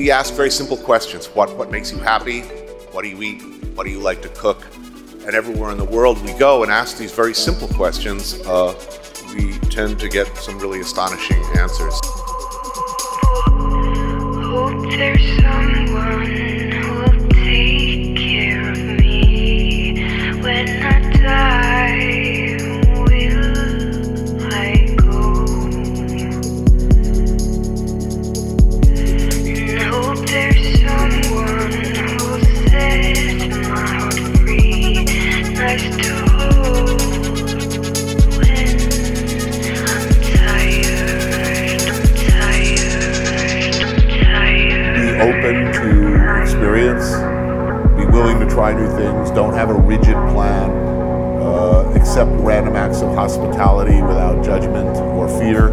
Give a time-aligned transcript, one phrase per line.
[0.00, 1.26] We ask very simple questions.
[1.26, 2.40] What, what makes you happy?
[2.90, 3.40] What do you eat?
[3.76, 4.66] What do you like to cook?
[5.24, 8.74] And everywhere in the world we go and ask these very simple questions, uh,
[9.36, 11.94] we tend to get some really astonishing answers.
[49.34, 50.70] Don't have a rigid plan,
[51.42, 55.70] uh, accept random acts of hospitality without judgment or fear.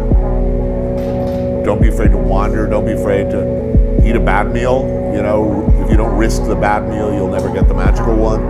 [1.64, 4.82] Don't be afraid to wander, don't be afraid to eat a bad meal.
[5.14, 8.40] You know, if you don't risk the bad meal, you'll never get the magical one.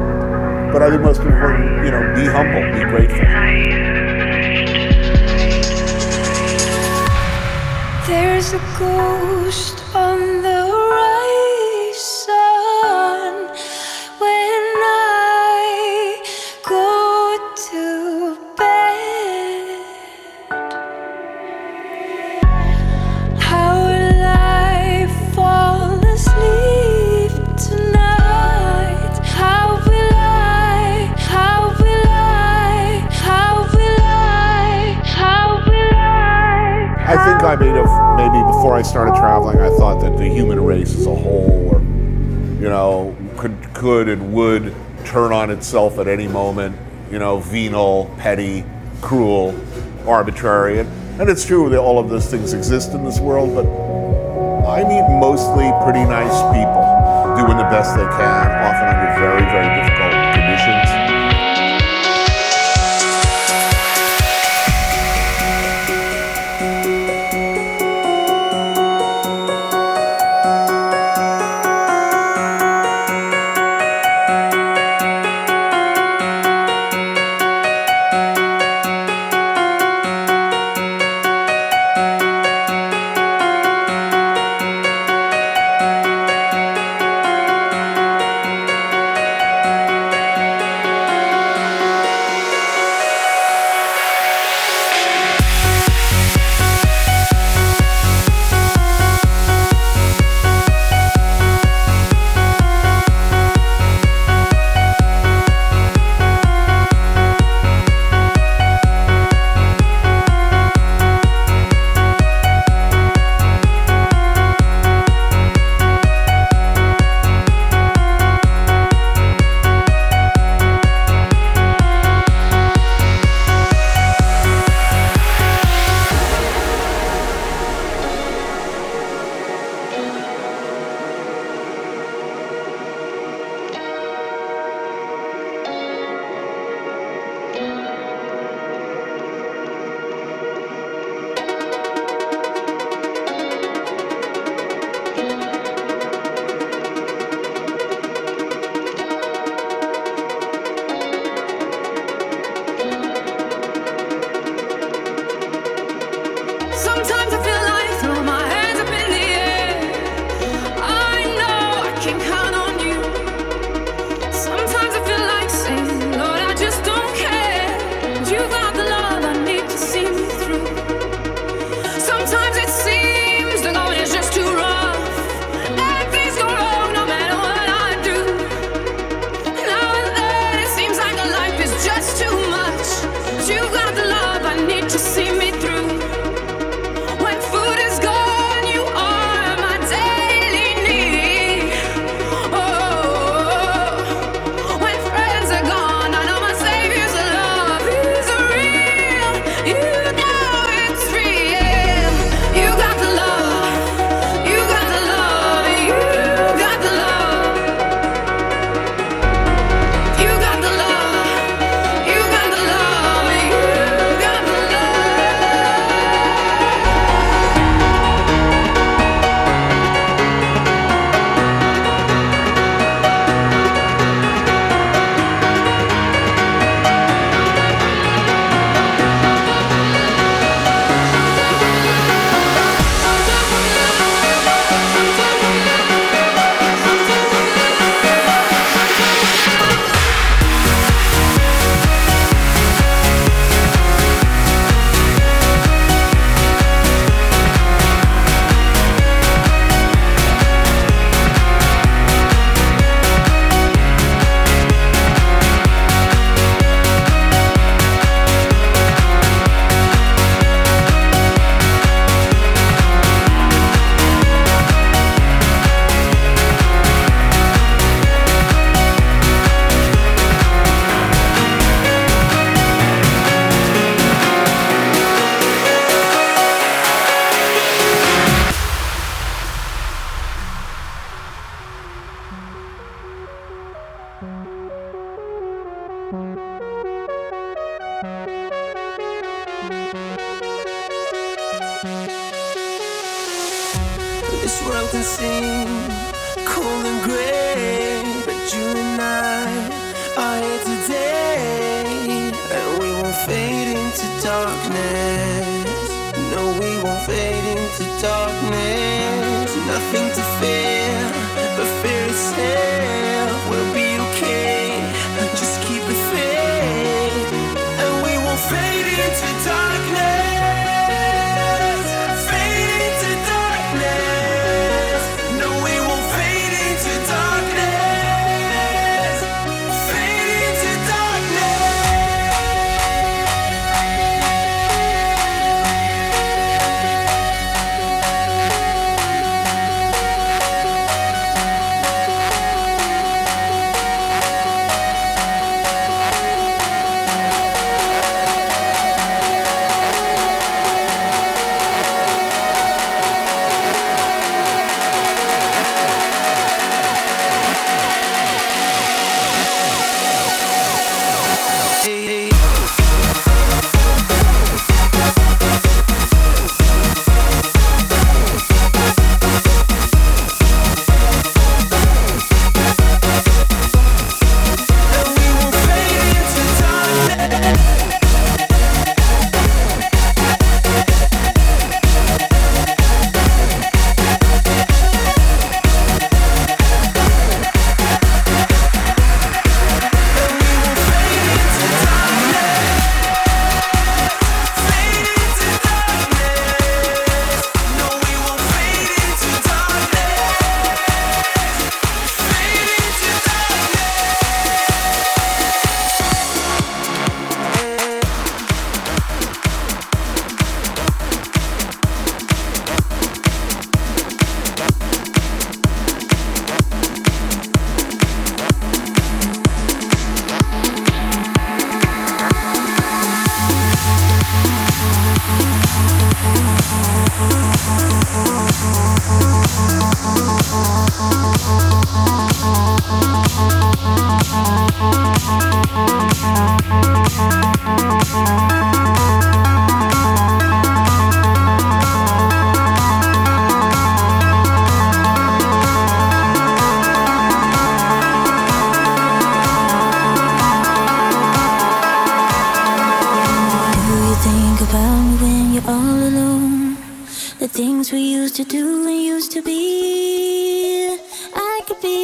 [0.73, 3.27] But I think most important, you know, be humble, be grateful.
[8.07, 9.82] There's a ghost
[37.53, 37.85] I made a
[38.17, 41.81] maybe before I started traveling, I thought that the human race as a whole, or
[41.83, 46.75] you know, could could and would turn on itself at any moment.
[47.11, 48.65] You know, venal, petty,
[49.03, 49.55] cruel,
[50.07, 50.89] arbitrary, and,
[51.21, 53.55] and it's true that all of those things exist in this world.
[53.55, 53.67] But
[54.67, 58.49] I meet mostly pretty nice people doing the best they can,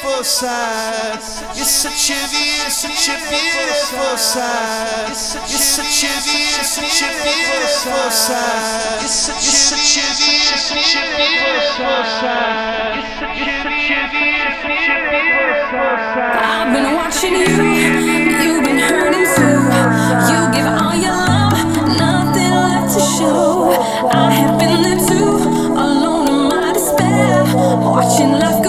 [0.00, 1.18] beautiful side.
[1.56, 5.08] You're such a beautiful, such a beautiful side.
[5.08, 9.00] You're such a beautiful, such a beautiful side.
[9.00, 13.08] You're such a beautiful, such a beautiful side.
[16.38, 17.46] I've been watching you,
[18.38, 19.58] you've been hurting too.
[20.30, 21.58] You give all your love,
[21.98, 23.72] nothing left to show.
[24.10, 25.30] I have been there too,
[25.74, 28.67] alone in my despair, watching love go.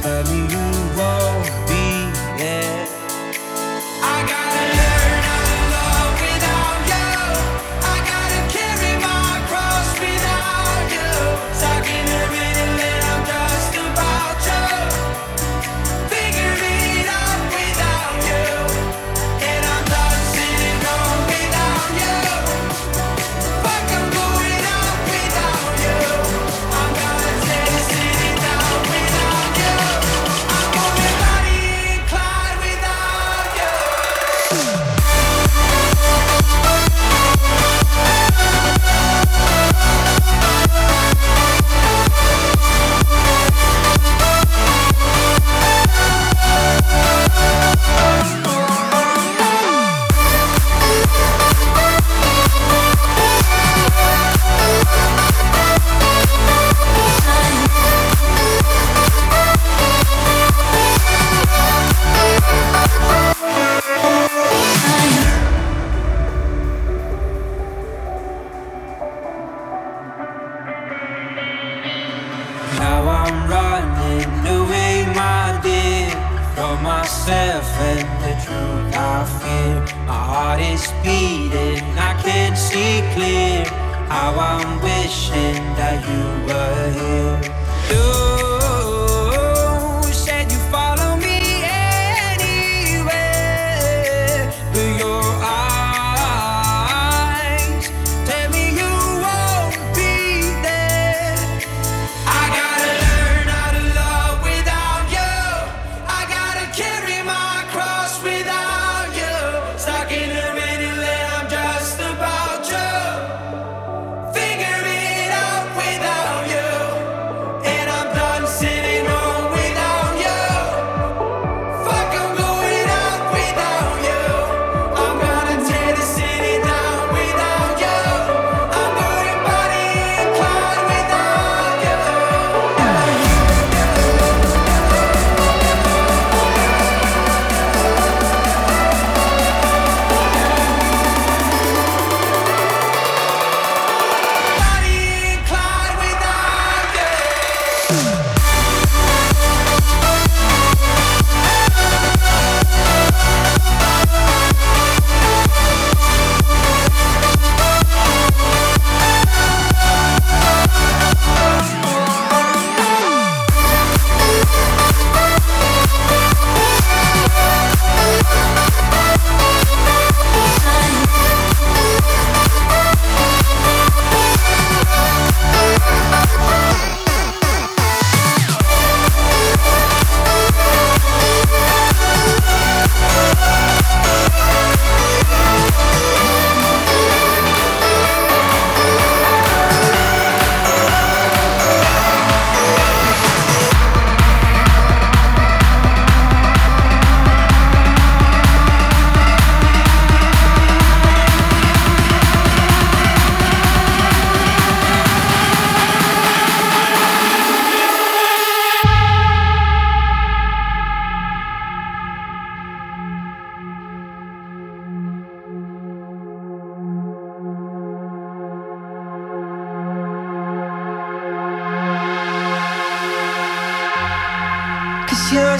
[0.00, 0.59] Tell you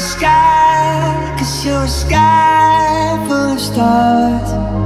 [0.01, 4.80] sky, cause you're a sky full of stars.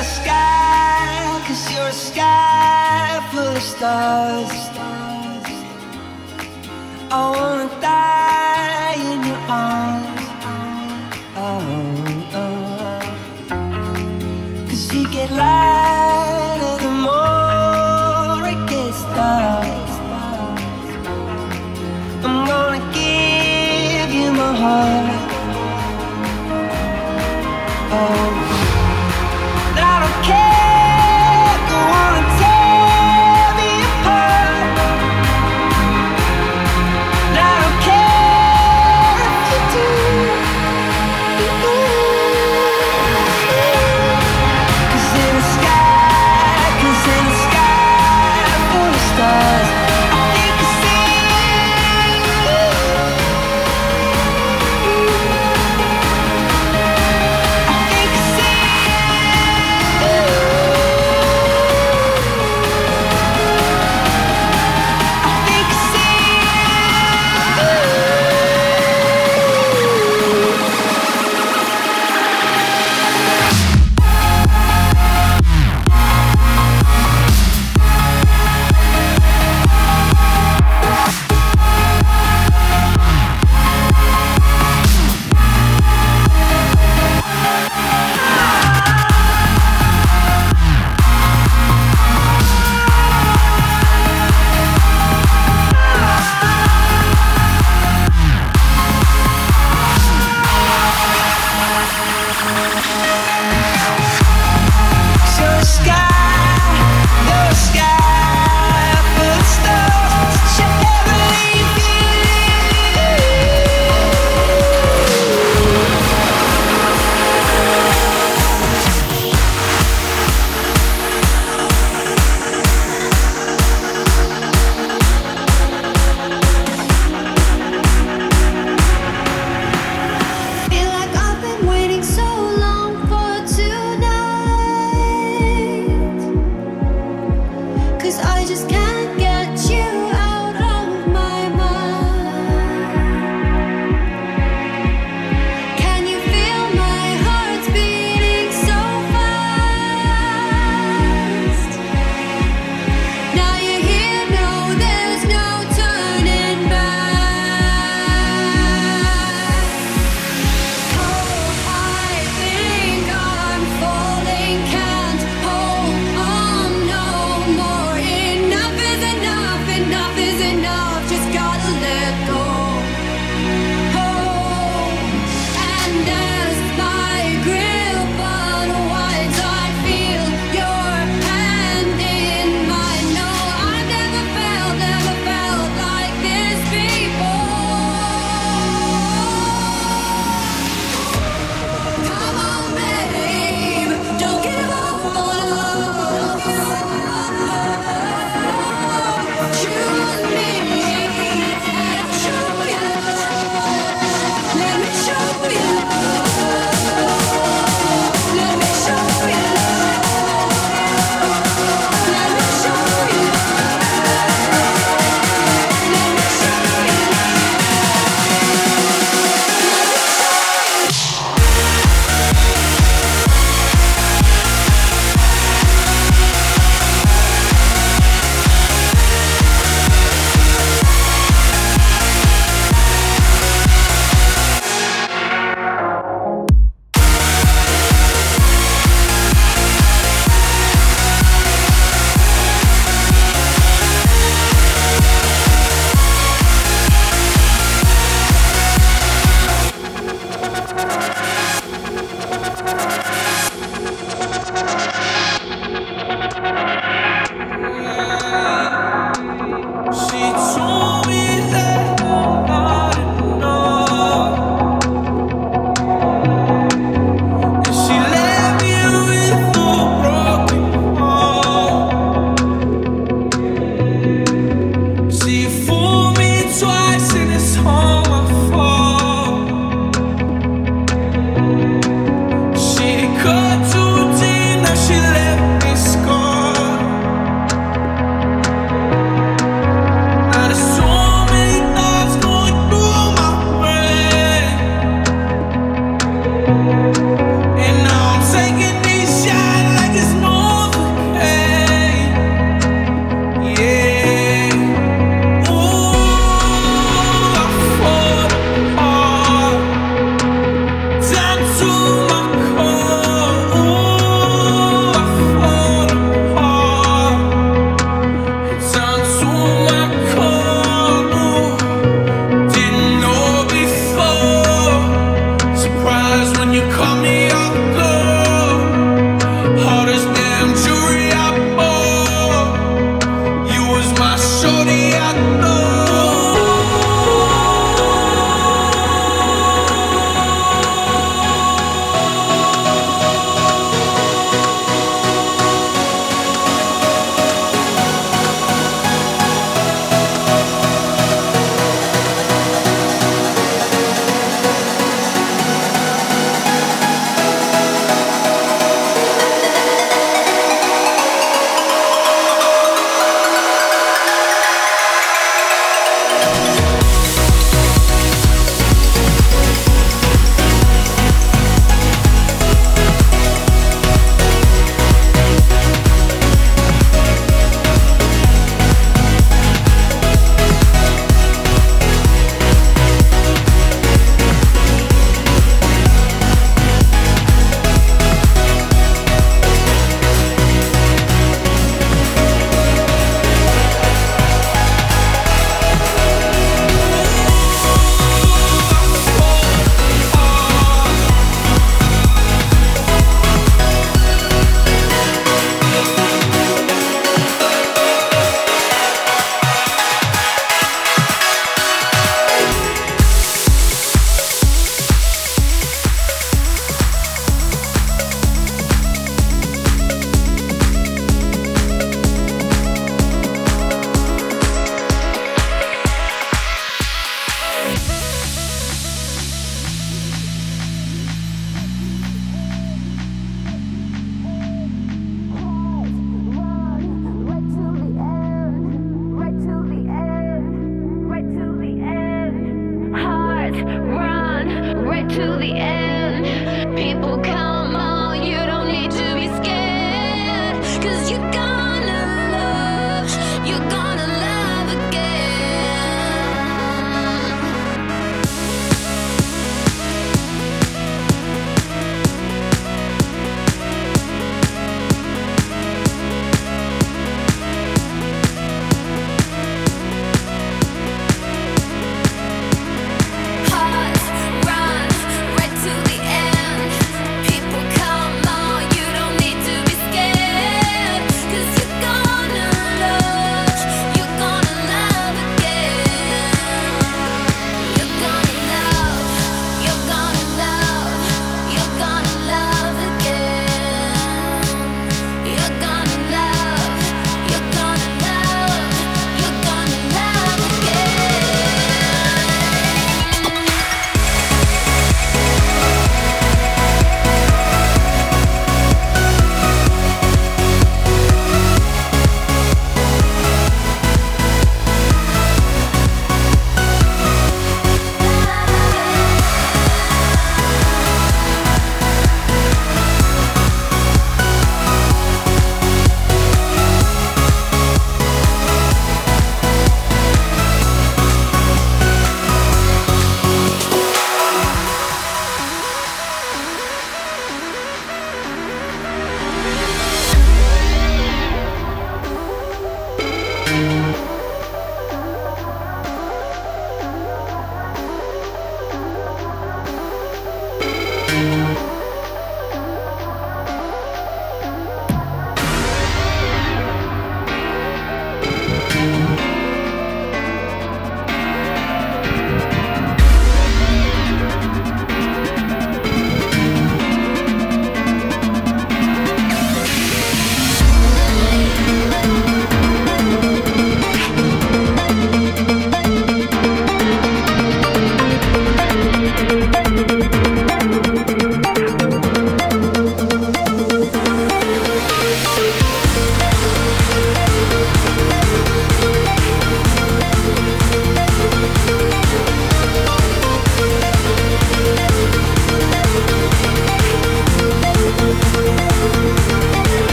[0.00, 4.70] a sky, cause you're a sky full of stars.
[7.10, 7.79] I wanna